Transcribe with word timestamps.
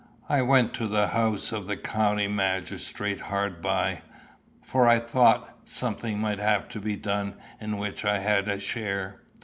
I 0.27 0.41
went 0.41 0.73
to 0.73 0.87
the 0.87 1.09
house 1.09 1.51
of 1.51 1.67
the 1.67 1.77
county 1.77 2.27
magistrate 2.27 3.19
hard 3.19 3.61
by, 3.61 4.01
for 4.63 4.87
I 4.87 4.97
thought 4.97 5.55
something 5.65 6.17
might 6.17 6.39
have 6.39 6.67
to 6.69 6.79
be 6.79 6.95
done 6.95 7.35
in 7.59 7.77
which 7.77 8.03
I 8.03 8.17
had 8.17 8.49
a 8.49 8.59
share. 8.59 9.21